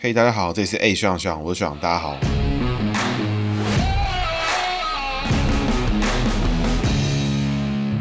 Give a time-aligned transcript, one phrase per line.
[0.00, 2.16] 嘿，大家好，这里是 A 学长学长，我是学长，大家好。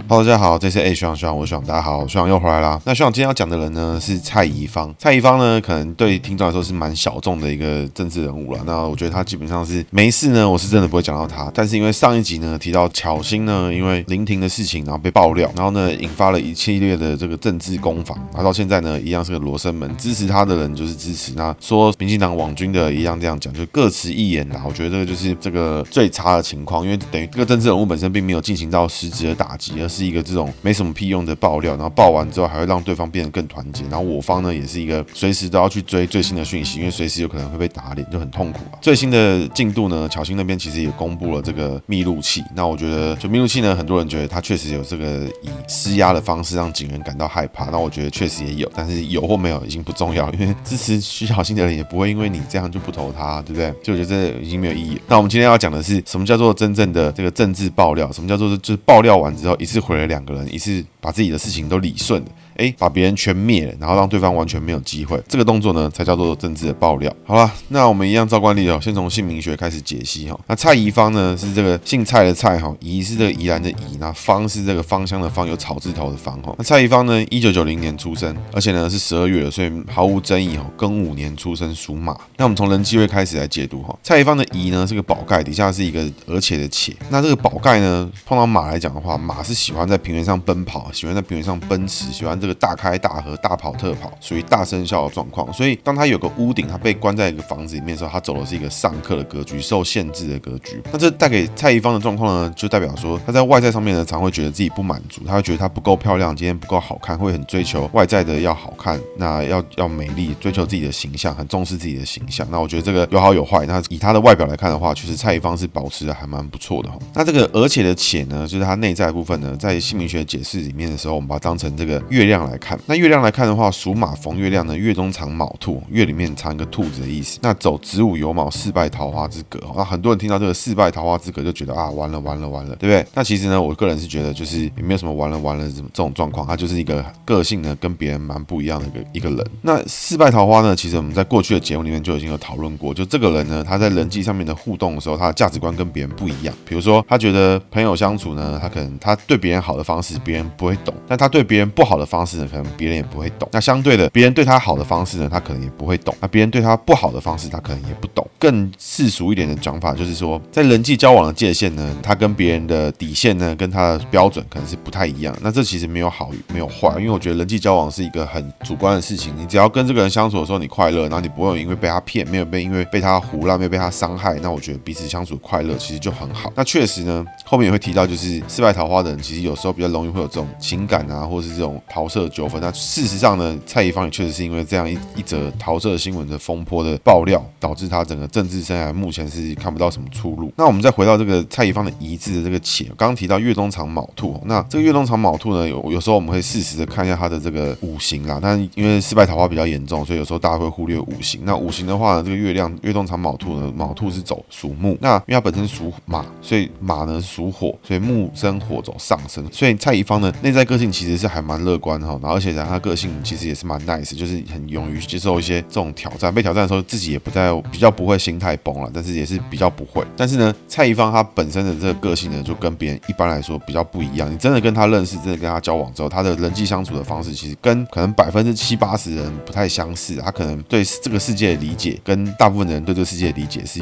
[0.09, 2.79] Hello，大家好，这是 A 学长学长，我是学长，大家好，学长又回来啦。
[2.85, 8.61] 那学长今天要讲的人呢是蔡宜芳，蔡宜芳呢可能对听众来说是蛮小众的一个政治人物了。
[8.65, 11.51] 那我觉得他基本上是没事呢，我是真的不会讲到他。
[11.53, 24.63] 但是因为上一集呢提到巧芯呢，因为林婷的事情然后被爆料，然后呢引发了一系列的这个政治攻防，然后到现在呢一样是个罗生门，支持他的人就是支持，那说民进党网军的一样这样讲，就各持一言啦。
[24.65, 30.07] 我觉得这个就是这个最差的情况，因为等于这个政治人物本身并没有进行到实质的打击，而是是。
[30.07, 38.79] 一个这种没什么屁用的爆料，然后爆完之后还会让对方变得更团结，然后我方呢也是一个随时都要去追最新的讯息，因为随时有可能会被打脸，就很痛苦啊。
[38.79, 53.73] 最新的进度呢，巧芯那边其实也公布了这个密录器，那我觉得就密录器呢，很多人觉得他确实有这个以施压的方式让警员感到害怕，那我觉得确实也有，但是有或没有已经不重要，因为支持徐小新的人也不会因为你这样就不投他，对不对？
[53.83, 54.97] 就我觉得这已经没有意义。
[55.09, 58.09] 那我们今天要讲的是什么叫做真正的这个政治爆料？
[58.13, 59.77] 什么叫做就是爆料完之后一次。
[59.87, 62.27] 回了两个人，一次把自己的事情都理顺了。
[62.57, 67.13] 哎，把别人全灭了，然后让对方完全没有机会，这个动作呢才叫做政治的爆料。
[67.25, 70.39] 好了，那我们一样照惯例哦，先从姓名学开始解析哈。
[70.47, 76.53] 那蔡宜芳呢是这个姓蔡的蔡哈，宜是这个宜兰的宜，那芳是这个芳香的芳，有草字头的芳哈。
[76.57, 80.65] 那蔡宜芳呢，一九九零年出生，而且呢是十二月的，所以毫无争议哈。
[80.77, 82.17] 庚午年出生，属马。
[82.37, 83.95] 那我们从人际位开始来解读哈。
[84.01, 86.95] 蔡宜芳的宜呢是个宝盖，底下是一个而且的且。
[87.09, 95.51] 那这个宝盖呢碰到马来讲的话，马是喜欢在平原上奔跑，喜欢在平原上奔驰，喜欢这个大开大合、大跑特跑，属于大生肖的状况。
[95.53, 100.81] 所以，当他有个屋顶，他被关在一个房子里面的时候，他走的是一个上课的格局，受限制的格局。
[100.91, 112.47] 那这带给蔡宜芳的状况呢，就代表说他在外在上面呢，常会觉得自己不满足，他会觉得他不够漂亮，今天不够好看，会很追求外在的要好看，那要要美丽，追求自己的形象，很重视自己的形象。
[112.51, 113.65] 那我觉得这个有好有坏。
[113.65, 116.97] 那以他的外表来看的话，其实蔡宜芳是保持的还蛮不错的哈。
[117.13, 122.77] 那这个而且的且呢，就是他内在部分呢，在姓名学解释里面的时候，我们把它当成这个月亮来看。
[122.85, 127.39] 那月亮来看的话，属马逢月亮呢，月中藏卯兔，月里面藏一个兔子的意思。
[127.41, 133.05] 那走子午酉卯四败桃花之格，那很多人听到这个四败桃花之格，就觉得啊，完了完了完了，对不对？
[133.13, 139.45] 那其实呢，我个人是觉得就是也没有什么完了完了这这种状况，他就是一个个性呢跟别人蛮不一样的一个一个人。
[139.61, 146.53] 那四败桃花呢，其实我们在过去的节目里面就已经有讨论过，就这个人呢，他在人际上面的互动的时候，他的价值观跟别人不一样。
[146.65, 153.47] 比如说，他觉得朋友相处呢，他可能他对别人好的方式，别人不会懂；但他对别人不好的方呢，可能别人也不会懂。
[153.53, 158.27] 那相对的，别人对他好的方式呢，他可能也不会懂；那别人对他不好的方式，他可能也不懂。
[158.37, 165.33] 更世俗一点的讲法，就是说，在人际交往的界限呢，他跟别人的底线呢，跟他的标准可能是不太一样。
[165.41, 169.33] 那这其实没有好没有坏，因为我觉得人际交往是一个很主观的事情。
[169.37, 176.51] 你只要跟这个人相处的时候，你快乐，然后你不会有因为被他骗，没有被因为被他胡乱，没有被他伤害，那我觉得彼此相处快乐其实就很好。
[176.55, 182.61] 那确实呢，后面也会提到，就是四败桃花的人，其实有时候比较容易会有这种情感啊，或是这种桃色纠纷。
[182.61, 190.49] 那事实上呢，蔡宜芳也确实是因为这样一一则桃色新闻的风波的爆料，导致他整个政治生涯目前是看不到什么出路。
[190.55, 198.39] 那我们再回到这个蔡宜芳的宜字的这个且，刚刚提到月中藏卯兔，那这个月中藏卯兔呢，有有时候我们会适时的看一下他的这个五行啦。
[198.41, 201.41] 但因为失败桃花比较严重，所以有时候大家会忽略五行。
[201.43, 209.45] 那五行的话呢，这个月亮月中藏卯兔呢，卯兔是走属木，那因为它本身属马，所以马呢属火，所以木生火走上升。
[209.51, 220.05] 所以蔡宜芳呢内在个性其实是还蛮乐观哈，然后而且呢他个性其实也是蛮 nice，就是很勇于接受一些这种挑战，被挑战的时候自己也不再比较不会心态崩了，但是也是比较不会。
[220.15, 224.31] 但是呢，蔡宜芳她本身的这个个性呢，就跟别人一般来说比较不一样。
[224.31, 230.15] 你真的跟他认识，真的跟他交往之后，他的人际相处的方式其实跟可能百分之七八十人不太相似。
[230.17, 233.81] 他可能对这个世界的理解，跟大部分人对这个世界的理解是。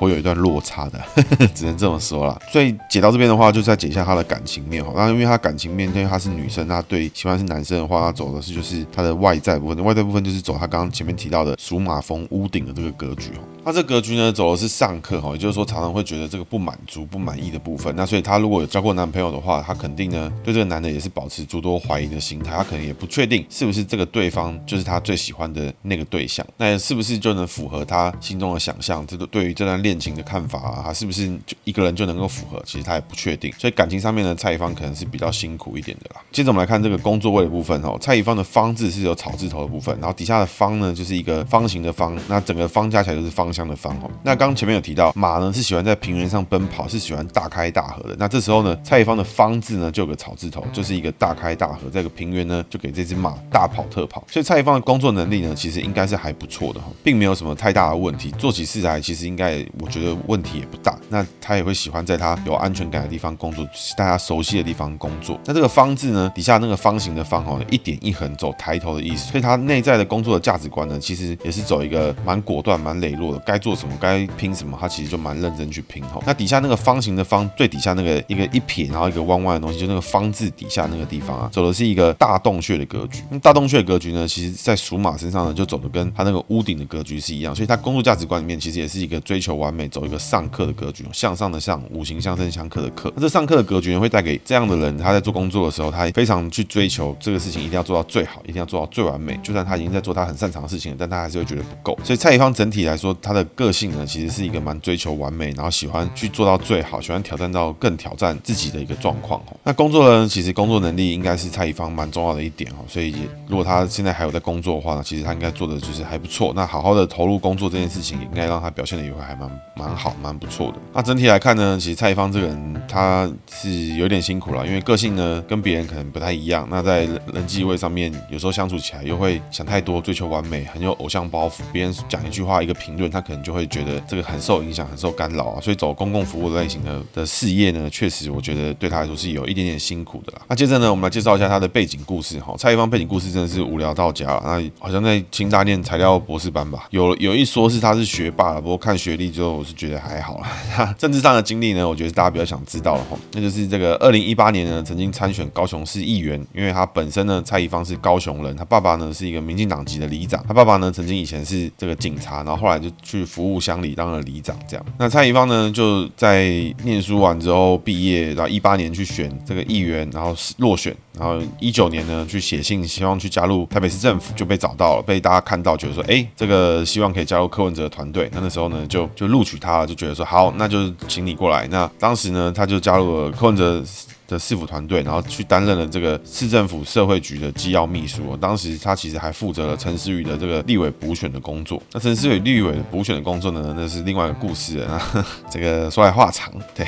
[0.00, 0.98] 会有一段落差的，
[1.54, 2.40] 只能这么说了。
[2.50, 4.92] 所以解到这边的话，就是再解一下他的感情面哈。
[4.96, 9.84] 那因为他感情面，因为他是女生，她对喜欢是男生的话，他走的是就是他的外在部分。
[9.84, 13.40] 外在部分就是走他刚刚前面提到的属马逢屋顶的这个格局哈。
[13.64, 17.94] 她这格局呢，走的是上课哈，也就是说常常会觉得这个不满足、不满意的部分。
[17.94, 22.56] 那所以他如果有交过男朋友的话，他肯定呢对这个男的也是保持诸多怀疑的心态。
[22.56, 29.06] 他可能也不确定是不是这个对方就是他最喜欢的那个对象，那是不是就能符合他心中的想象？
[29.06, 32.62] 这个对于这段恋恋情的看法啊，他是不是就一个人就能够符合？
[32.64, 33.52] 其实他也不确定。
[33.58, 36.20] 所以感情上面呢，蔡一芳可能是比较辛苦一点的啦。
[36.30, 44.10] 接着我们来看这个工作位的部分哦，蔡一芳的方字是有草字头的部分，然后底下的方呢就是一个方形的方，那整个方加起来就是芳香的芳哦。
[44.22, 48.16] 那刚前面有提到马呢是喜欢在平原上奔跑，是喜欢大开大合的。
[48.18, 54.24] 那这时候呢，蔡一芳的方字呢就有个草字头，就是一个大开大合，在个平原呢就给这只马大跑特跑。
[54.30, 58.30] 所以蔡一芳的工作能力呢，其实应该是还不错的哈，并没有什么太大的问题。
[58.38, 60.98] 做起事来其实应该我觉得问题也不大。
[61.08, 63.66] 那他也会喜欢在他有安全感的地方工作，
[63.96, 65.38] 大家熟悉的地方工作。
[65.44, 69.30] 那这个方字呢，底下那个方形的方哦，一点一横走抬头的意思。
[69.30, 73.38] 所以他内在的工作的价值观呢，其实也是走一个蛮果断、蛮磊落的。
[73.40, 76.20] 该做什么，该拼什么，他其实就蛮认真去拼哈。
[76.26, 83.22] 那底下那个方形的方最底下那个一个一撇，然后一个弯弯的东西，就那个方字底下那个地方啊，走的是一个大洞穴的格局。
[83.30, 87.54] 那大洞穴的格局呢，其实在属马身上呢，就走的跟他那个屋顶的格局是一样。
[87.54, 93.10] 所以他工作价值观里面，其实也是一个追求完完美，走一个上克的格局，向上的向，五行相生相克的克。
[93.14, 99.38] 那这上克的格局呢，会带给这样的人，他在做工作的时候，他非常去追求这个事情，一定要做到最好，一定要做到最完美。
[99.42, 101.98] 就算他已经在做他很擅长的事情，但他还是会觉得不够。
[102.02, 109.40] 所以蔡宜芳整体来说，他的个性呢，其实是一个蛮追求完美，然后喜欢去做到最好，喜欢挑战到更挑战自己的一个状况。
[109.62, 112.84] 那工作呢，其实工作能力应该是蔡宜芳蛮重要的一点哦。
[112.88, 113.14] 所以
[113.46, 116.52] 如果他现在还有在工作的话呢，其实他应该做的就是还不错。
[116.56, 120.78] 那好好的投入工作这件事情，应该让他表现的也会还蛮蛮好，蛮不错的。
[120.92, 126.66] 那整体来看呢，其实蔡一芳这个人他是有点辛苦了，因为个性呢跟别人可能不太一样。
[126.70, 131.60] 那在人际位上面，有时候相处起来又会想太多，追求完美，很有偶像包袱。
[131.72, 135.60] 别人讲一句话，一个评论，他可能就会觉得这个很受影响，很受干扰啊。
[135.60, 140.42] 所以走公共服务类型的的事业呢，确实我觉得对他来说是有一点点辛苦的啦。
[140.48, 142.54] 那接着呢，我们来介绍一下他的背景故事哈。
[142.58, 146.86] 蔡一芳背景故事真的是无聊到家了，那好像在清大念材料博士班吧。
[146.90, 150.46] 有有一说是他是学霸，不过看学历之后，我是觉得还好啦。
[150.76, 153.16] 他 政治上的经历呢，我觉得大家比较想知道了哈。
[153.32, 164.86] 那就是这个二零一八年呢，曾经参选高雄市议员，因为他本身呢，蔡宜芳是高雄人，他爸爸呢是一个民进党籍的里长，他爸爸呢曾经以前是这个警察，然后后来就去服务乡里当了里长这样。
[164.98, 166.50] 那蔡宜芳呢就在
[166.84, 178.28] 念书完之后毕业，然后一八年去选这个议员，然后落选，然后一九年呢去写信希望去加入台北市政府，就被找到了，被大家看到，觉得说，哎，这个希望可以加入柯文哲的团队。
[178.32, 181.66] 那那时候呢就就录取他，就觉得说好，那就请你过来。
[181.68, 183.82] 那当时呢他就加入了柯文哲
[184.30, 188.36] 的市府团队，然后去担任了这个市政府社会局的机要秘书。
[188.36, 191.82] 当时他其实还负责了陈思宇的这个立委补选的工作。
[191.92, 195.02] 那陈思宇立委补选的工作呢，那是另外一个故事了。
[195.50, 196.86] 这个说来话长，对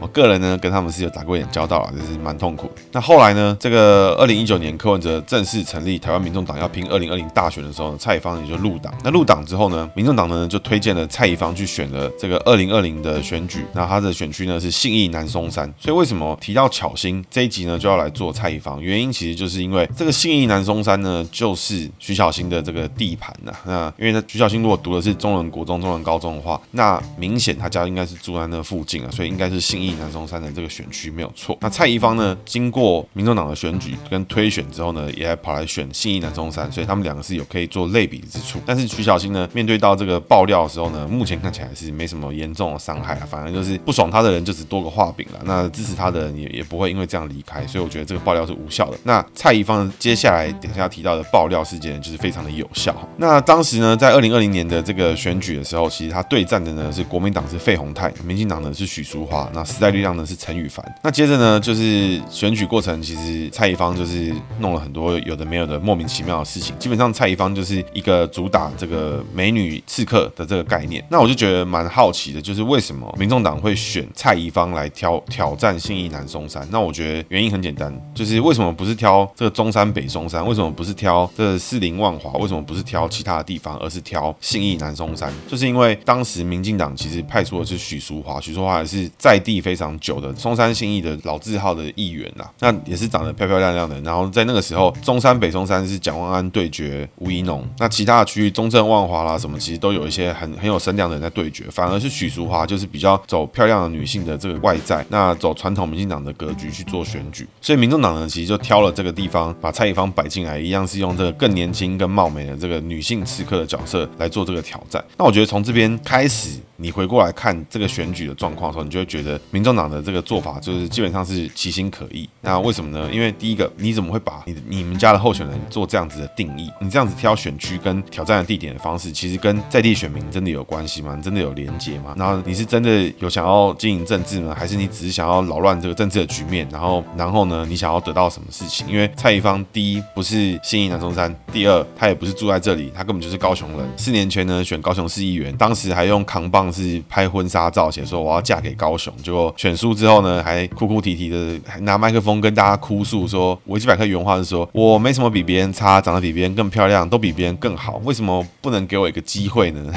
[0.00, 2.70] 我个人呢跟他们是有打过一点交道啊，就是蛮痛苦。
[2.90, 8.92] 那后来呢，这个二零一九年柯文哲正式成立台湾民众党，要拼二零二零大选的时候呢，蔡宜芳也就入党。
[9.04, 13.64] 那入党之后呢，民众党呢就推荐了蔡宜芳去选了这个二零二零的选举。
[13.72, 15.72] 那他的选区呢是信义南松山。
[15.78, 23.52] 所以为什么提到巧心这一集呢，就要来做蔡宜芳，原因其实就是因为这个信义南松山呢，就是徐巧芯的这个地盘呐。
[23.66, 31.56] 那因为呢，徐巧芯如果读的是中坜国中、中坜高中的话，那明显他家应该是住在那附近啊，所以应该是信义南松山的这个选区没有错。
[31.60, 38.58] 那蔡宜芳呢，经过民众党的选举跟推选之后呢，也还跑来选信义南松山，所以他们两个是有可以做类比之处。
[38.64, 47.02] 但是徐巧芯呢，面对到这个爆料的时候呢，目前看起来是没什么严重的伤害啊，反而就是不爽他的人就只多个画饼了，那支持他的人也也不会因为。
[47.12, 48.96] 这样离开，所以我觉得这个爆料是无效的。
[49.02, 52.94] 那蔡宜芳接下来等一下提到的爆料事件就是非常的有效。
[53.18, 60.82] 那当时呢，在二零二零年的这个选举的时候，其实他对战的呢是国民党是费鸿泰，民进党呢是许淑华，那时代力量呢是陈羽凡。
[61.02, 66.74] 那接着呢，就是选举过程，其实蔡宜芳就是弄了很多有的没有的莫名其妙的事情。
[66.78, 71.04] 基本上蔡宜芳就是一个主打这个美女刺客的这个概念。
[71.10, 76.68] 那我就觉得蛮好奇的，就是为什么民众党会选蔡宜芳来挑挑战信义南松山？
[76.70, 76.92] 那我。
[76.92, 80.46] 觉得原因很简单，就是为什么不是挑这个中山北松山？
[80.46, 82.32] 为什么不是挑这四林万华？
[82.32, 85.32] 为什么不是挑其他的地方，而是挑信义南松山？
[85.48, 93.98] 就是因为当时民进党其实派出的是许淑华，许淑华也是在地非常久的松山信义的老字号的议员呐，那也是长得漂漂亮亮的。
[94.02, 115.02] 然后在那个时候，中山北松山是蒋万安对决吴怡农，那其他的区域中正万华啦什么，其实都有一些很很有声量的人在对决，反而是许淑华就是比较走漂亮的女性的这个外在，那走传统民进党的格局去做选举，所以民众党呢，其实就挑了这个地方，把蔡宜芳摆进来，一样是用这个更年轻、更貌美的这个女性刺客的角色来做这个挑战。
[115.16, 116.58] 那我觉得从这边开始。
[116.76, 122.28] 你回过来看这个选举的状况的时候，你就会觉得民众党的这个做法就是基本上是其心可议。
[122.40, 123.08] 那为什么呢？
[123.12, 126.68] 因为第一个，你怎么会把你你们家的候选人做这样子的定义？
[126.80, 131.14] 你这样子挑选区跟挑战的地点的方式，其实跟在地选民真的有关系吗？
[131.14, 132.16] 你真的有连结吗？
[132.18, 136.66] 然后你是真的有想要经营政治吗，还是你只是想要扰乱这个政治的局面？
[136.72, 138.86] 然后然后呢，你想要得到什么事情？
[138.88, 143.86] 因为蔡宜芳第一不是信义南中山，第二他也不是住在这里，他根本就是高雄人。
[143.96, 146.72] 四年前呢选高雄市议员，当时还用扛棒。
[146.72, 159.92] 是拍婚纱照，写说我要嫁给高雄，结果选输之后呢，还哭哭啼啼的，拿麦克风跟大家哭诉说，维基百科原话是说，我没什么比别人差，长得比别人更漂亮，都比别人更好，为什么不能给我一个机会呢？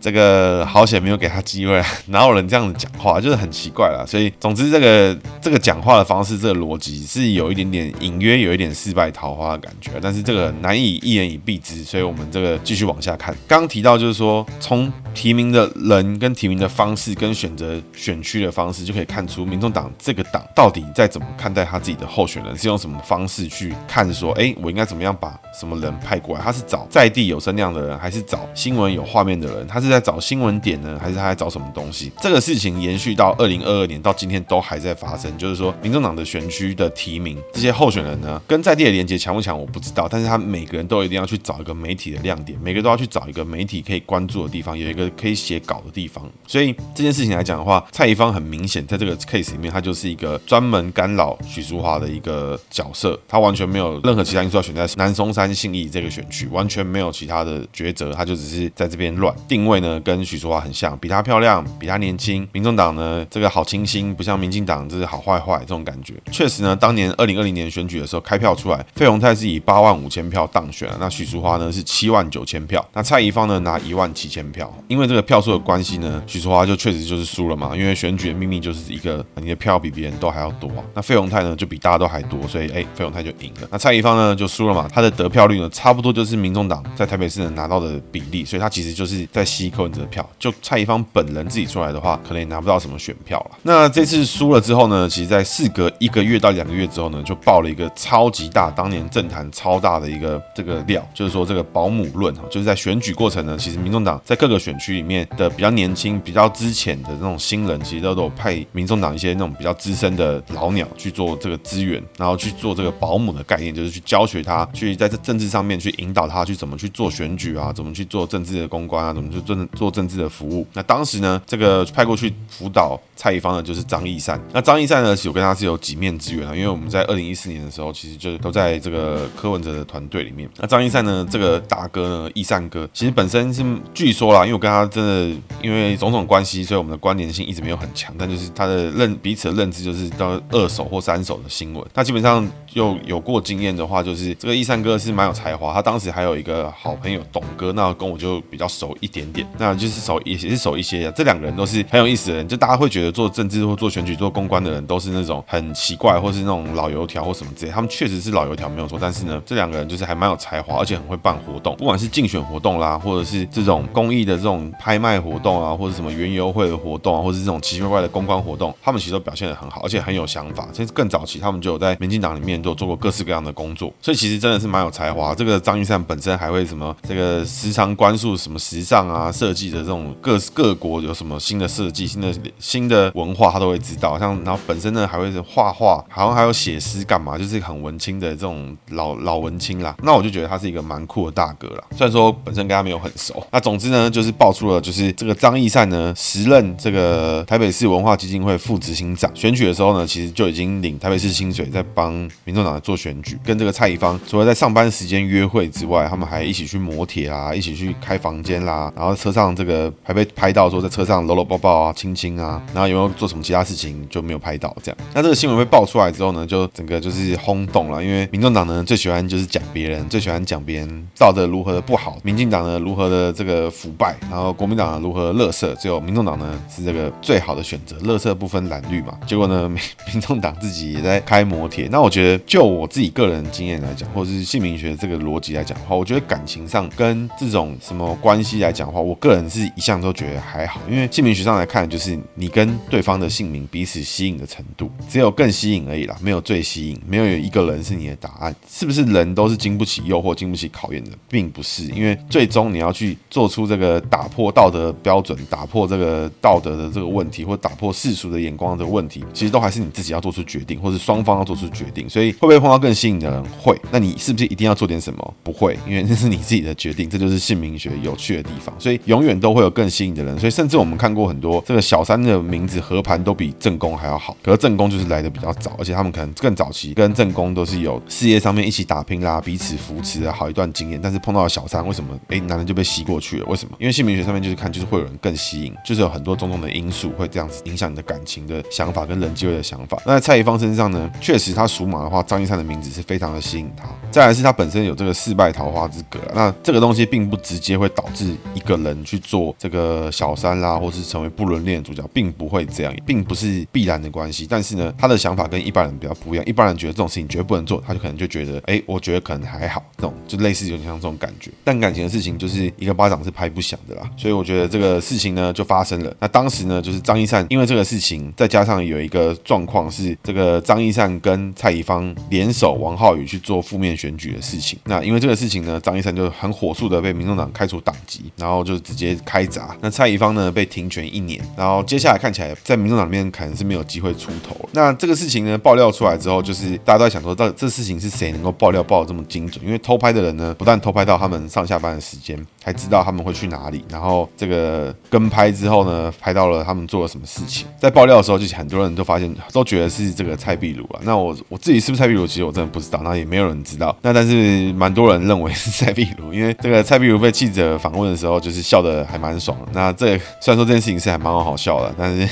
[0.00, 4.04] 这个好险没有给他机会， 哪有人这样子讲话，就是很奇怪啦。
[4.06, 13.34] 所以总之，这个这个讲话的方式，这个逻辑是有一点点隐约有一点四败桃花的感觉，但是这个难以一言以蔽之，所以我们这个继续往下看。
[13.46, 26.44] 刚提到就是说，从提名的人跟提名的方式跟选择选区的方式，就可以看出民众党这个党到底在怎么看待他自己的候选人，是用什么方式去看说，哎，我应该怎么样把什么人派过来？
[26.44, 29.66] 他是找在地有声量的人，还是找新闻有画面的人？
[29.66, 32.12] 他是在找新闻点呢，还是他在找什么东西？
[32.20, 35.36] 这个事情延续到二零二二年到今天都还在发生。
[35.38, 40.08] 就是说，民众党的选区的提名，这些候选人呢，跟在地的连接强不强，我不知道。
[40.10, 46.24] 但是他每个人都一定要去找一个媒体的亮点，每个都要去找一个媒体可以关注的地方，有一个可以写稿的地方。
[46.46, 62.46] 所以这件事情来讲的话，蔡宜芳很明显在这个 case 里面，他就是一个专门干扰许淑华的一个角色，他完全没有任何其他因素要选在南松山信义这个选区，完全没有其他的抉择，他就只是在这边乱定位呢，跟许淑华很像，比她漂亮，比她年轻。
[62.52, 66.14] 民众党呢，这个好清新，不像民进党，这是好坏坏这种感觉。
[66.30, 74.72] 确实呢，当年二零二零年选举的时候，开票出来，费鸿泰是以八万五千票当选了，那许淑华呢是七万九千票，那蔡宜芳呢拿一万七千票。
[74.88, 77.76] 因为这个票数的关系呢，许淑华就确实就是输了嘛。
[77.76, 83.68] 因为选举的秘密就是一个你的票比别人都还要多，那费鸿泰呢就比大家都还多，所以哎，费鸿泰就赢了。
[83.70, 90.28] 那蔡宜芳呢就输了嘛，他的得票率呢差不多就是民众党在台北市能拿到的比例，所以他其实就是在吸柯文哲的票。
[90.38, 93.58] 就蔡宜芳本人自己出来的话，可能也拿不到什么选票了。
[93.62, 120.66] 那这次输了之后呢，其实，在事隔一个月到两个月之后呢，就爆了一个超级大，当年政坛超大的一个这个料，就是说这个保姆论哈，就是在选举过程呢，其实民众党在各个选区里面的比较年轻、比较之浅的那种新人，其实都都有派民众党一些那种比较资深的老鸟去做这个资源，然后去做这个保姆的概念，就是去教学他，去在这政治上面去引导他去怎么去做选举啊，怎么去做政治的公关啊，怎么去做做政治的服务。
[120.74, 124.40] 那当时呢，这个派过去辅导蔡宜芳的就是张义善。
[124.52, 130.48] 那张义善呢，其实我跟他是有几面之缘啊，因为我们在二零一四年的时候，其实就都在这个柯文哲的团队里面。
[130.56, 141.84] 那张义善呢，这个大哥呢，义善哥，其实本身是据说啦，因为我跟他真的因为种种关系，所以我们的关联性一直没有很强，但就是他的认彼此的认知就是到二手或三手的新闻。
[141.94, 151.10] 那基本上就有过经验的话，就是这个义善哥是蛮有才华，他当时还有一个好朋友董哥，那跟我就比较熟一点点，那就是守也也是守一些。
[151.16, 157.72] 这两个人都是很有意思的人，就大家会觉得做政治或做选举、做公关的人都是那种很奇怪，或是那种老油条或什么之类。
[157.72, 170.68] 他们确实是老油条没有错，但是呢，这两个人就是还蛮有才华，而且很会办活动，不管是竞选活动啦，或者是这种公益的这种拍卖活动啊，或者什么园游会的活动啊，或者是这种奇奇怪怪的公关活动，他们其实都表现得很好，而且很有想法。
[170.72, 175.34] 其实更早期，他们就有在民进党里面都有做过各式各样的工作，所以其实真的是蛮有才华。
[175.34, 181.38] 这个张玉善本身还会什么这个时常关注什么时尚啊、设计的这种各各国有什么。
[181.38, 184.18] 新的设计、新的新的文化，他都会知道。
[184.18, 189.96] 像然后本身呢，还会是画画，好像还有写诗干嘛，就是很文青的这种老老文青啦。
[190.02, 191.84] 那我就觉得他是一个蛮酷的大哥啦。
[191.96, 202.12] 虽然说本身跟他没有很熟，那总之呢，就是爆出了就是这个张义善呢，时任这个台北市文化基金会副执行长，选举的时候呢，其实就已经领台北市薪水，在帮
[202.44, 203.38] 民众党做选举。
[203.44, 211.18] 跟这个蔡宜芳除了在上班时间约会之外，他们还一起去摩铁啦，一起去开房间啦，然后车上这个还被拍到说在车上。
[211.28, 214.98] 搂搂抱抱啊，亲亲啊，然后有没有做什么其他事情就没有拍到这样。
[215.12, 229.18] 那这个新闻被爆出来之后呢，就整个就是轰动了，因为民众党呢最喜欢就是讲别人，最喜欢讲别人道德如何的不好，民进党呢如何的这个腐败，然后国民党如何垃圾，只有民众党呢是这个最好的选择，乐色不分蓝绿嘛。
[229.26, 229.78] 结果呢，民
[230.12, 231.88] 民众党自己也在开摩铁。
[231.90, 262.08] 那我觉得，就我自己个人经验来讲，或者是姓名学这个逻辑来讲的话，我觉得感情上跟这种什么关系来讲的话，我个人是一向都觉得还好，因为姓名学上来看，就是你跟对方的姓名彼此吸引的程度，只有更吸引而已啦，没有最吸引，没有有一个人是你的答案，是不是人都是经不起诱惑、经不起考验的，并不是，因为最终你要去做出这个打破道德标准、打破这个道德的这个问题，或打破世俗的眼光的问题，其实都还是你自己要做出决定，或是双方要做出决定。
[262.08, 263.44] 所以会不会碰到更吸引的人？
[263.60, 263.78] 会。
[263.90, 265.34] 那你是不是一定要做点什么？
[265.42, 267.08] 不会，因为那是你自己的决定。
[267.08, 268.74] 这就是姓名学有趣的地方。
[268.78, 270.38] 所以永远都会有更吸引的人。
[270.38, 281.00] 所以甚至我们看过很多这个小三的名字合盘都比正宫还要好，可是正宫就是来的比较早，而且他们可能更早期跟正宫都是有 事业上面一起打拼啦，彼此扶持啊好一段经验。
[281.02, 282.18] 但是碰到了小三，为什么？
[282.28, 283.46] 哎，男人就被吸过去了？
[283.46, 283.74] 为什么？
[283.78, 290.00] 因为姓名学上面就是看，就是会有人更吸引，就是有很多种种的因素会这样子影响你的感情的想法跟人际的想法。
[290.04, 293.84] 那在蔡一芳身上呢，确实他属马的话，张一山的名字是非常的吸引他。
[294.10, 304.46] 再来是他本身有这个四败桃花之格，那这个东西并不直接会导致一个人去做这个小三啦，或是成为不伦恋的主角，并不会这样，并不是必然的关系。
[304.48, 306.44] 但是呢，他的想法跟一般人比较不一样。
[306.46, 311.50] 一般人觉得这种事情绝对不能做，他就可能就觉得，哎，我觉得可能还好，这种就类似有点像这种感觉。
[311.64, 316.14] 但感情的事情就是一个巴掌是拍不响的啦，所以我觉得这个事情呢就发生了。
[316.20, 324.78] 那当时呢，就是张一善因为这个事情，再加上有一个状况是这个张一善跟蔡宜芳联手王浩宇去做负面选举的事情。
[324.84, 329.76] 那因为这个事情呢，张一善就很火速的被民众党开除党籍，然后就直接开闸。
[329.80, 334.56] 那蔡宜芳呢被停权一年，然后接下来看起来在民众党里面可能是没有机会出头。
[334.72, 339.64] 那这个事情呢爆料出来之后，就是大家都在想说，到这事情是谁能够爆料爆的这么精准？
[339.64, 347.66] 因为偷拍的人呢，不但偷拍到他们上下班的时间，还知道他们会去哪里，然后这个跟拍之后呢，拍到了他们做了什么事情。
[347.78, 351.00] 在爆料的时候，就很多人都发现，都觉得是这个蔡壁如啊。
[351.02, 352.26] 那我我自己是不是蔡壁如？
[352.26, 353.96] 其实我真的不知道，那也没有人知道。
[354.02, 359.66] 那但是蛮多人认为是蔡壁如，因为这个蔡壁如被记者访问的时候，就是笑的还蛮爽的。
[359.72, 362.28] 那这虽然说这件事情是还蛮好笑的，但是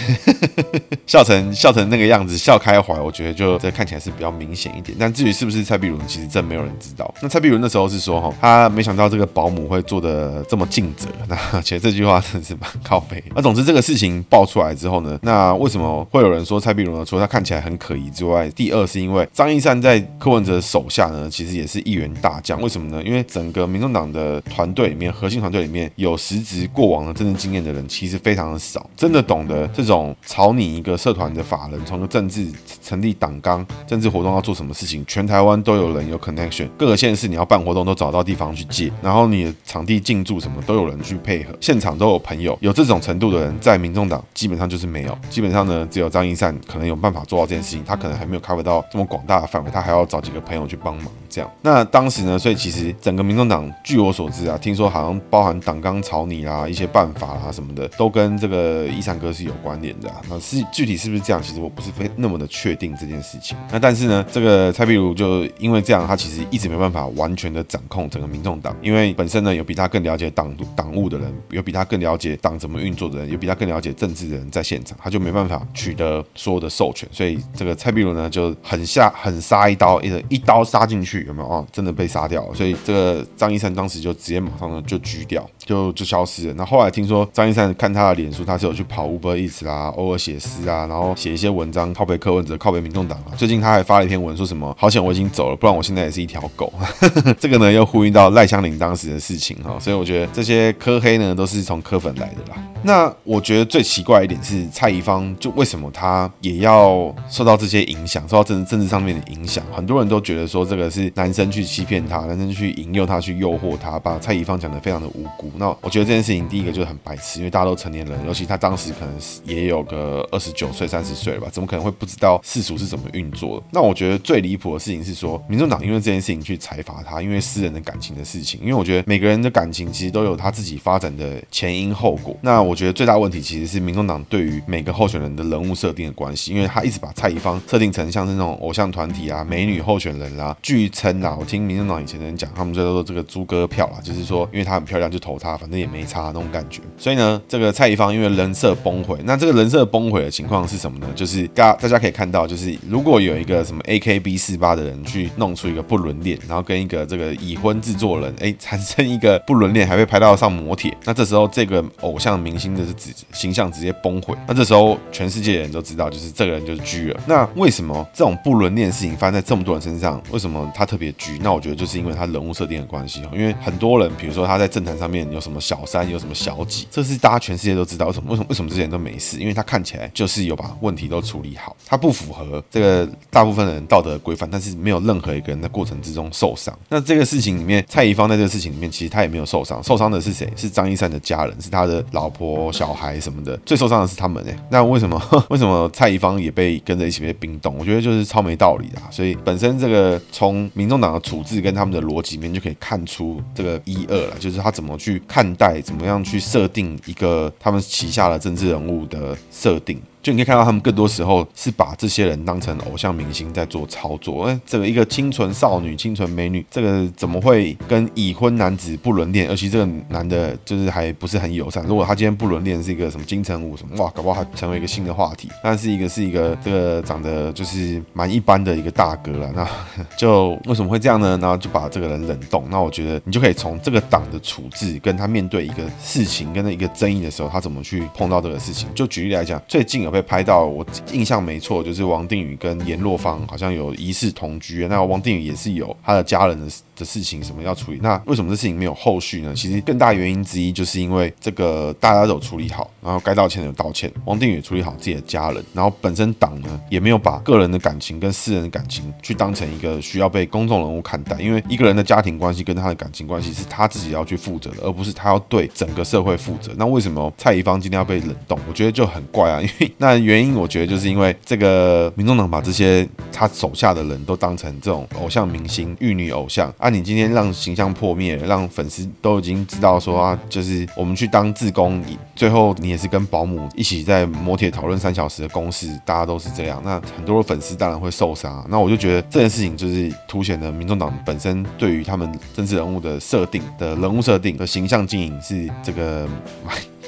[1.07, 4.95] 笑成笑成那个样子，笑开怀，我觉得就这看起来是比较明显一点。
[5.00, 7.14] 但至于是不是蔡壁如，其实真没有人知道。
[7.23, 11.09] 那蔡壁如那时候是说，哈，他没想到这个保姆会做的这么尽责。
[11.26, 13.25] 那其实这句话真的是蛮靠北。
[13.35, 17.02] 那总之这个事情爆出来之后呢，那为什么会有人说蔡壁如呢？
[17.02, 22.61] 除了他看起来很可疑之外，第二是因为张一善在柯文哲手下呢，其实也是一员大将。
[22.61, 23.02] 为什么呢？
[23.02, 28.85] 因为整个民众党的团队里面，核心团队里面有实职过往的政治经验的人，其实非常的少。
[28.97, 32.47] 真的懂得这种草拟一个社团的法人，从政治
[32.83, 51.50] 成立党纲、政治活动要做什么事情，全台湾都有人有 connection，各个县市你要办活动都找到地方去借，然后你的场地进驻什么都有人去配合，现场都有朋友，有这种程度的人在民众党基本上就是没有，基本上呢只有张一善可能有办法做到这件事情，他可能还没有 cover 到这么广大的范围，他还要找几个朋友去帮忙这样。
[51.62, 60.11] 那当时呢，所以其实整个民众党据我所知啊，听说好像包含党纲草拟啦、一些办法啦什么的，都跟这个伊善哥是有关联的。
[60.30, 63.57] 那是具体是不是这样，其实我不是非那么的确定这件事情。
[63.70, 81.66] 那但是呢，这个蔡壁如就因为这样，他其实一直没办法完全的掌控整个民众党，因为本身呢有比他更了解党党务的人，有比他更了解党怎么运作的人，有比他更了解政治的人在现场，他就没办法取得所有的授权，所以这个蔡壁如呢就很下狠杀一刀，一一刀杀进去，有没有哦？
[81.72, 86.55] 真的被杀掉了，所以这个张一山当时就直接马上呢就狙掉，就就消失了。
[86.57, 93.35] 那后来听说张一山看他的脸书，他是有去跑 Uber Eats 啦，偶尔写诗啊，然后写一些文章靠北柯文哲，靠北民众党啊。
[93.37, 96.73] 最近他还发了一篇文，说什么好险我已经走了，不然我现在也是一条狗。
[97.38, 102.62] 这个呢又呼应到赖香伶当时的事情哈，所以我觉得这些柯黑呢都是从柯粉来的啦。
[102.83, 109.64] 那我觉得最奇怪一点是蔡宜芳，就为什么他也要受到这些影响，受到政治政治上面的影响？
[109.73, 115.51] 很多人都觉得说这个是男生去欺骗他，男生去引诱他，去诱惑他，把蔡宜芳讲得非常的无辜。
[115.57, 123.66] 那我觉得这件事情第一个就是很白痴，因为大家都成年人，尤其他当时可能也有个二十九岁、三十岁了吧，怎么可能会不知道世俗是怎么运作的？
[123.70, 128.61] 那我觉得最离谱的事情是说，民众党因为这件事情去裁罚他，因为私人的感情的事情。
[128.61, 132.37] 因为我觉得每个人的感情其实都有他自己发展的前因后果。
[132.42, 146.81] 那我觉得最大问题其实是民众党对于每个候选人的人物设定的关系，因为他一直把蔡宜芳设定成像是那种偶像团体啊、美女候选人啦、啊，据称啊，我听民众党以前的人讲，他们就叫做这个猪哥票啦，就是说因为她很漂亮就投她，反正也没差那种感觉。
[146.99, 151.07] 所以呢，这个蔡宜芳因为人设崩毁，那这个人设崩毁的情况是什么呢？
[151.14, 164.35] 就是大大家可以看到，就是如果有一个什么 AKB 四八的人去弄出一个不伦恋，然后跟一个这个已婚制作人哎产生一个不伦恋，还会拍到上磨铁，那这时候这个偶像明星的直形象直接崩毁。
[164.46, 167.20] 那这时候全世界的人都知道，就是这个人就是 G 了。
[167.27, 170.22] 那为什么这种不伦恋的事情发生在这么多人身上？
[170.31, 171.38] 为什么他特别 G？
[171.42, 173.22] 那我觉得就是因为他人物设定的关系。
[173.33, 178.07] 因为很多人，比如说他在政坛上面有什么小三，有什么小几，这是大家全世界都知道。
[178.07, 178.31] 为什么？
[178.31, 178.46] 为什么？
[178.50, 179.40] 为什么这些人都没事？
[179.40, 186.72] 因为他看起来就是有把问题都处理好，他不符合这个大部分的人道德规范，但是没有任何一个人在过程之中受伤。
[186.88, 190.48] 那这个事情里面，蔡宜芳在这个事情里面，其实他也没有受伤，受伤的是谁？
[190.55, 194.57] 是张一山的家人，是他的老婆、小孩什么的，最受伤的是他们哎。
[194.70, 195.20] 那为什么？
[195.50, 197.74] 为什么蔡宜芳也被跟着一起被冰冻？
[197.79, 199.00] 我觉得就是超没道理的。
[199.11, 210.01] 所以本身这个从民众党的处置跟他们的逻辑里面就可以看出这个一二了，就是他怎么去看代，怎么样去设定一个他们旗下的政治人物的设定。
[210.27, 214.47] 就你可以看到，他们更多时候是把这些人当成偶像明星在做操作。
[214.47, 219.49] 哎，这个一个清纯少女、清纯美女，这个怎么会跟已婚男子不伦恋？
[219.49, 221.85] 而且这个男的，就是还不是很友善。
[221.85, 225.49] 如果他今天不伦恋，是一个什么金城武什么，哇，搞不好还成为一个新的话题。
[225.62, 229.53] 但是一个是一个这个长得就是蛮一般的一个大哥了。
[229.55, 229.65] 那
[230.19, 231.39] 就为什么会这样呢？
[231.41, 232.65] 然后就把这个人冷冻。
[232.69, 238.89] 那我觉得你就可以从这个党的处置，跟他面对一个事情，跟那一个争议的时候，他怎么去碰到这个事情。
[238.93, 240.15] 就举例来讲，最近有。
[240.16, 244.87] 被拍到，我印象没错，就是王定宇跟阎若芳好像有疑似同居。
[244.88, 247.98] 那王定宇也是有他的家人的的事情什么要处理。
[248.02, 249.52] 那为什么这事情没有后续呢？
[249.55, 261.37] 其实更大原因之一就是因为这个大家都有处理好，然后该道歉的有道歉，王定宇处理好自己的家人，然后本身党呢也没有把个人的感情跟私人的感情去当成一个需要被公众人物看待。
[261.38, 266.72] 因为一个人的家庭关系跟他的感情关系是他自己要去负责的，而不是他要对整个社会负责。
[266.79, 268.59] 那为什么蔡宜芳今天要被冷冻？
[268.66, 270.16] 我觉得就很怪啊，因为那。
[270.26, 282.02] 原因我觉得就是因为这个民众党把这些他手下的人都当成这种偶像明星、玉女偶像啊，你今天让形象破灭，让粉丝都已经知道说啊，就是我们去当志工，
[282.35, 288.66] 最后你也是跟保姆一起在摩铁讨论三小时的公事，大家都是这样，那很多的粉丝当然会受伤。
[288.68, 296.26] 那我就觉得这件事情就是凸显了民众党本身对于他们政治人物的设定的人物设定的形象经营是这个。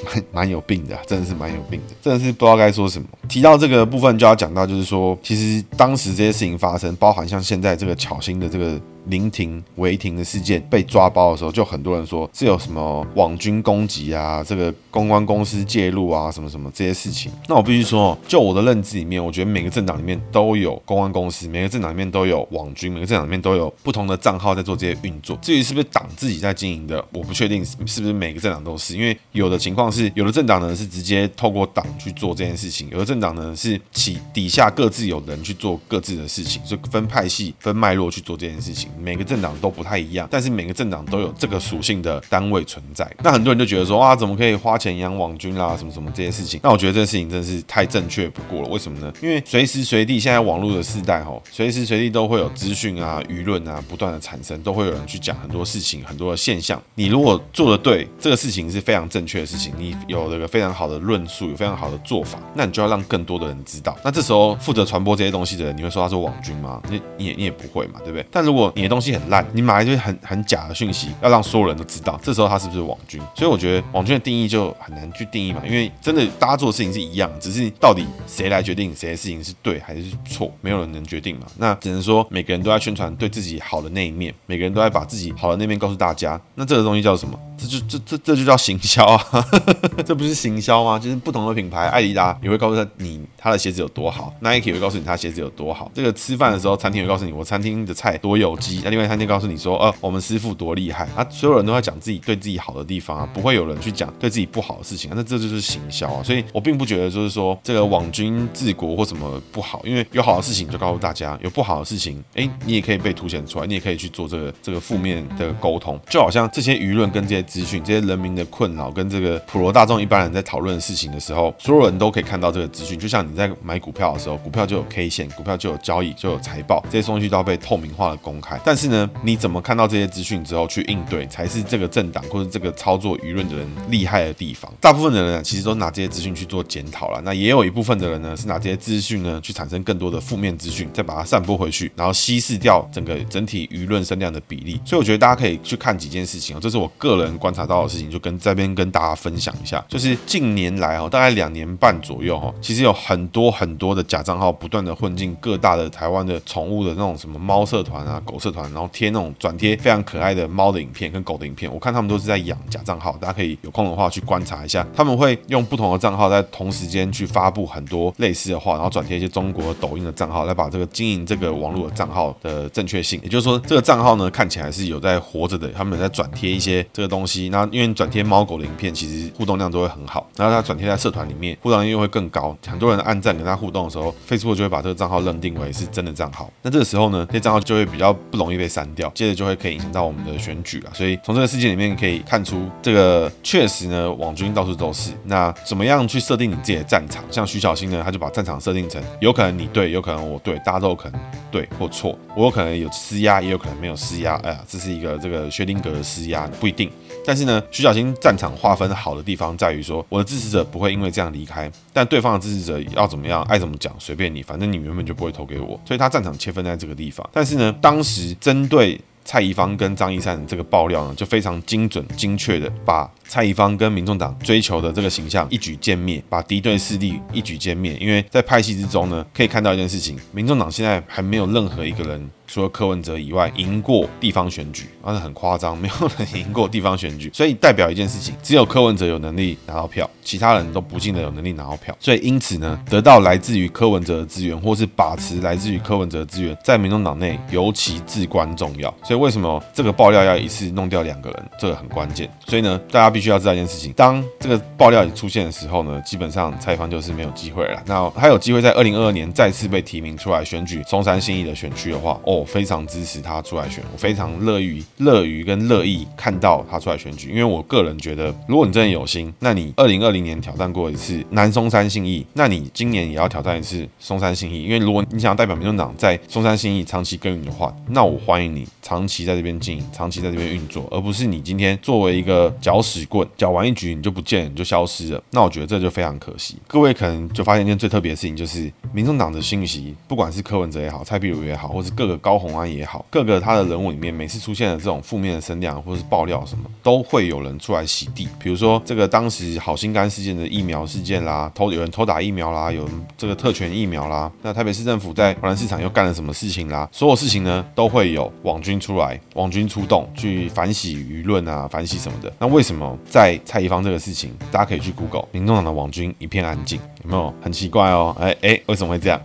[0.05, 3.09] 蛮 蛮有病的，真的是蛮有病的，真的是不知道该说什么。
[3.29, 8.81] 提到这个部分，就要讲到，就是说，其实当时这些事情发生，包含像现在这个巧星的这个。
[9.09, 17.31] 临停违停的事件被抓包的时候，就很多人说是有什么网军攻击啊，这个公关公司介入啊，什么什么这些事情。
[17.47, 25.39] 那我必须说，就我的认知里面，我觉得每个政党里面都有公关公司，每个政党里面都有网军，每个政党里面都有不同的账号在做这些运作。
[25.41, 38.91] 至于是不是党自己在经营的，我不确定是不是每个政党都是，因为有的情况是，有的政党呢是直接透过党去做这件事情，有的政党呢是起底下各自有人去做各自的事情，就分派系、分脉络去做这件事情。
[39.01, 43.09] 每个政党都不太一样，但是每个政党都有这个属性的单位存在。
[43.23, 46.59] 那很多人就觉得说，啊，怎么可以花钱沈阳网军啦，什么什么这些事情？
[46.63, 48.69] 那我觉得这个事情真是太正确不过了。
[48.69, 49.13] 为什么呢？
[49.21, 56.83] 因为随时随地现在网络的时代吼，随时随地都会有资讯啊、舆论啊不断的产生，都会有人去讲很多事情、很多的现象。
[56.95, 63.95] 你如果做的对，这个事情是非常正确的事情，你有这个非常好的论述，有非常好的做法，那你就要让更多的人知道。
[64.03, 66.81] 那这时候负责传播这些东西的人，你会说他是网军吗？
[66.89, 68.25] 你你也你也不会嘛，对不对？
[68.31, 73.21] 但如果你的东西很烂，你买一堆很很假的讯息，要让所有人都知道，这时候他是不是网军？
[73.35, 81.47] 所以我觉得网军的定义就很难去定义嘛，因为真的大家做的事情是一样，只是到底谁来决定谁的事情是对还是错，没有人能决定嘛。
[81.57, 86.41] 那只能说每个人都在宣传对自己好的那一面，每个人都在把自己好的那面告诉大家。
[86.55, 87.39] 那这个东西叫什么？
[87.59, 89.21] 这就这这这就叫行销啊，
[90.07, 90.97] 这不是行销吗？
[90.97, 95.91] 就是不同的品牌，艾迪达也会告诉他你他的鞋子有多好，Nike 也会告诉你他鞋子有多好。
[95.93, 101.27] 这个吃饭的时候，餐厅会告诉你我餐厅的菜多有机，那另外餐厅告诉你说，呃，我们师傅多厉害啊。
[101.31, 105.15] 所有人都在讲自己对自己好的地方啊，不会有人去讲对自己不不好的事情啊。
[105.17, 106.23] 那这就是行销啊。
[106.23, 117.39] 所以我并不觉得就是说这个网军治国或什么不好，因为有好的事情就告诉大家，有不好的事情，哎，你也可以被凸显出来，你也可以去做这个这个负面的沟通，就好像这些舆论跟这些。
[117.49, 122.99] 资讯这些人民的困扰跟这个普罗大众一般人在讨论的事情的时候，所有人都可以看到这个资讯。
[122.99, 128.61] 就像你在买股票的时候，股票就有 K 线，股票就有交易，就有财报，这些东西都要被透明化的公开。
[128.65, 134.48] 但是呢，你怎么看到这些资讯之后去应对，才是这个政党或者这个操作舆论的人厉害的地。
[134.53, 137.21] 方大部分的人呢，其实都拿这些资讯去做检讨了。
[137.25, 144.81] 那也有一部分的人呢，是拿这些资讯呢去产生更多的负面资讯，再把它散播回去，然后稀释掉整个整体舆论声量的比例。
[144.85, 147.39] 所以我觉得大家可以去看几件事情哦，这是我个人。
[147.39, 161.73] 观察到的事情，就跟这边跟大家分享一下，就是近年来哦，大概两年半左右哈，其实有很多很多的假账号不断的混进各大的台湾的宠物的那种什么猫社团啊、狗社团，然后贴那种转贴非常可爱的猫的影片跟狗的影片。
[161.73, 164.87] 我看他们都是在养假账号，大家可以有空的话去关观察一下。
[164.95, 177.49] 他们会用不同的账号在同时间去发布很多类似的话，然后转贴一些中国抖音的账号来把这个经营这个网络的账号的正确性，也就是说这个账号呢看起来是有在活着的，他们在转贴一些这个东西。
[177.49, 186.49] 那因为转贴猫狗的影片，其实互动量都会很好，然后他转贴在社团里面，互动量又会更高，很多人按赞跟他互动的时候，Facebook 就会把这个账号认定为是真的账号。
[186.63, 190.91] 那这个时候呢，这账号就会比较不容易被删掉，接着就会可以影响到我们的选举了。
[190.95, 195.13] 所以从这个事件里面可以看出，这个确实呢，网军到处都是。
[195.25, 197.25] 那怎么样去设定你自己的战场？
[197.31, 202.19] 像徐小新呢，他就把战场设定成有可能你对，有可能我对，大家都有可能对或错。
[202.37, 204.37] 我有可能有施压，也有可能没有施压。
[204.45, 206.91] 哎呀，这是一个这个薛丁格的施压，不一定。
[207.27, 217.29] 但是呢，徐小新战场划分好的地方在于说，我的支持者不会因为这样离开，但对方的支持者要怎么样，爱怎么讲，随便你，反正你原本就不会投给我，所以他战场切分在这个地方。
[217.33, 227.97] 但是呢，当时针对蔡宜芳跟张一山这个爆料呢，就非常精准、精确的把蔡宜芳跟民众党追求的这个形象一举歼灭，把敌对势力一举歼灭。
[228.01, 232.29] 因为在派系之中呢，可以看到一件事情，民众党现在还没有任何一个人。
[232.51, 241.95] 除了柯文哲以外，赢过地方选举，那是很夸张，没有人赢过地方选举，所以代表一件事情，只有柯文哲有能力拿到票，其他人都不见得有能力拿到票。
[242.01, 248.89] 所以因此呢，得到来自于柯文哲的资源，或是把持来自于柯文哲的资源，在民众党内尤其至关重要。
[249.05, 252.31] 所以为什么这个爆料要一次弄掉两个人，这个很关键。
[252.47, 257.83] 所以呢，大家必须要知道一件事情，当这个爆料出现的时候呢，基本上蔡芳就是没有机会了。
[257.85, 262.45] 那还有机会在二零二二年再次被提名出来选举松山信义的选区的话，哦。
[262.47, 286.57] 非常支持他出来选，我非常乐于乐于跟乐意看到他出来选举，因为我个人觉得，如果你真的有心，那你二零二零年挑战过一次南松山信义，那你今年也要挑战一次松山信义，因为如果你想要代表民众党在松山信义长期耕耘的话，那我欢迎你长期在这边经营，长期在这边运作，而不是你今天作为一个搅屎棍，搅完一局你就不见，你就消失了，那我觉得这就非常可惜。
[286.67, 292.39] 各位可能就发现一件最特别的事情，就是民众党的信息，不管是柯文哲也好，蔡壁如也好，或是各个高。
[292.39, 298.29] 红安也好，各个他的人物里面，每次出现了这种负面的声量或是爆料什么，都会有人出来洗地。
[298.39, 306.89] 比如说这个当时好心肝事件的疫苗事件啦，偷有人偷打疫苗啦，有这个特权疫苗啦，那台北市政府在华南市场又干了什么事情啦？
[306.93, 312.33] 所有事情呢，都会有网军出来，网军出动去反洗舆论啊，反洗什么的。
[312.39, 318.17] 那为什么在蔡宜芳这个事情，大家可以去 Google，民众党的网军一片安静，有没有很奇怪哦？
[318.21, 319.21] 哎哎，为什么会这样？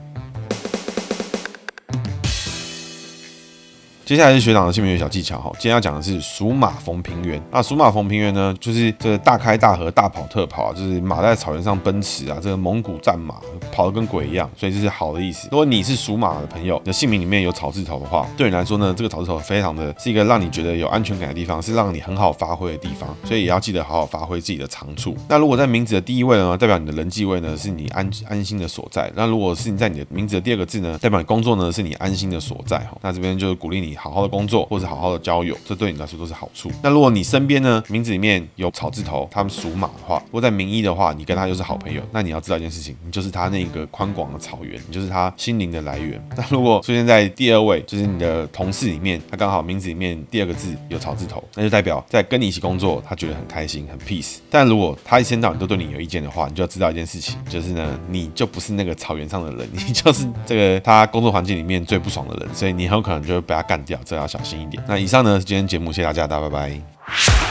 [4.06, 7.42] 接下来是学长的姓名学小技巧哈，今天要讲的是属马逢平原。
[7.50, 13.36] 那属马逢平原呢，就是这个大开大合、大跑特跑啊，就是马在草原上奔驰啊，这个蒙古战马
[13.72, 15.48] 跑得跟鬼一样，所以这是好的意思。
[15.52, 25.16] 如果你是属马的朋友，你的姓名里面有草字头的话，对你来说呢，这个草字头非常的是一个让你觉得有安全感的地方，是让你很好发挥的地方，所以也要记得好好发挥自己的长处。
[25.30, 29.10] 那如果在名字的第一位呢，代表你的人际位呢，是你安安心的所在。
[29.16, 32.98] 那如果是你在你的名字的第二个字呢，代表你工作呢，是你安心的所在哈。
[33.02, 33.93] 那这边就是鼓励你。
[33.96, 36.72] 好好的工作，或者好好的交友，这对你来说都是好处。
[36.82, 46.22] 那如果你身边呢，名字里面有草字头，他们属马的话，如果在名医的话，你跟他就是好朋友，那你要知道一件事情，你就是他那个宽广的草原，你就是他心灵的来源。
[46.38, 54.38] 那如果出现在第二位，就是你的同事里面，他刚好名字里面第二个字有草字头，那就代表在跟你一起工作，他觉得很开心，很 peace。
[54.50, 64.84] 但如果他一天到晚都对你有意见的话，你就要知道一件事情，就是呢，你就不是那个草原上的人， 你就是这个他工作环境里面最不爽的人，所以你很有可能就会被他干掉，这要小心一点。
[64.88, 67.43] 那以上呢是今天节目，谢谢大家，大家拜拜。